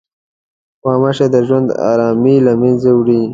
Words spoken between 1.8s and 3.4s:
ارامي له منځه وړي.